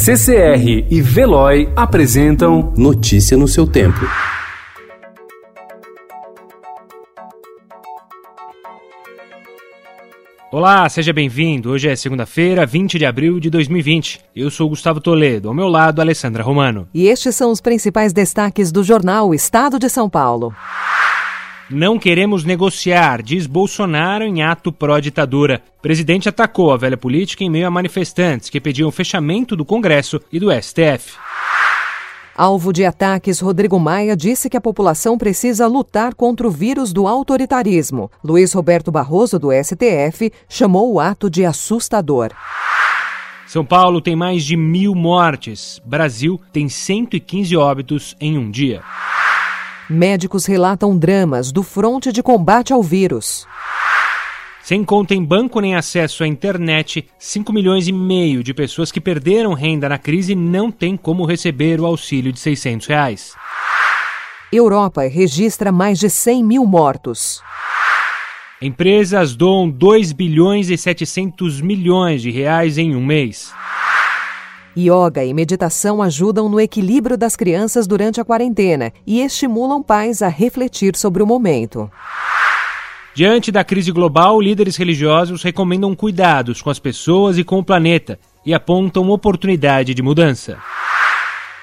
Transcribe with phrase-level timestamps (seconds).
[0.00, 3.98] CCR e Veloy apresentam Notícia no seu tempo.
[10.52, 11.72] Olá, seja bem-vindo.
[11.72, 14.20] Hoje é segunda-feira, 20 de abril de 2020.
[14.36, 16.88] Eu sou Gustavo Toledo, ao meu lado, Alessandra Romano.
[16.94, 20.54] E estes são os principais destaques do jornal Estado de São Paulo.
[21.70, 25.62] Não queremos negociar, diz Bolsonaro em ato pró-ditadura.
[25.82, 30.18] Presidente atacou a velha política em meio a manifestantes que pediam o fechamento do Congresso
[30.32, 31.18] e do STF.
[32.34, 37.06] Alvo de ataques, Rodrigo Maia disse que a população precisa lutar contra o vírus do
[37.06, 38.10] autoritarismo.
[38.24, 42.30] Luiz Roberto Barroso, do STF, chamou o ato de assustador.
[43.46, 45.82] São Paulo tem mais de mil mortes.
[45.84, 48.82] Brasil tem 115 óbitos em um dia.
[49.90, 53.46] Médicos relatam dramas do fronte de combate ao vírus.
[54.62, 59.00] Sem conta em banco nem acesso à internet, 5 milhões e meio de pessoas que
[59.00, 63.34] perderam renda na crise não têm como receber o auxílio de 600 reais.
[64.52, 67.42] Europa registra mais de 100 mil mortos.
[68.60, 73.54] Empresas doam 2 bilhões e 700 milhões de reais em um mês.
[74.78, 80.28] Yoga e meditação ajudam no equilíbrio das crianças durante a quarentena e estimulam pais a
[80.28, 81.90] refletir sobre o momento.
[83.12, 88.20] Diante da crise global, líderes religiosos recomendam cuidados com as pessoas e com o planeta
[88.46, 90.58] e apontam oportunidade de mudança.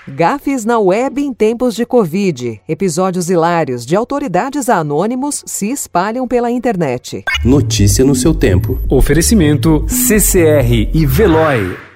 [0.05, 2.61] Gafes na web em tempos de Covid.
[2.67, 7.23] Episódios hilários de autoridades a anônimos se espalham pela internet.
[7.45, 8.77] Notícia no seu tempo.
[8.89, 11.94] Oferecimento CCR e Veloy.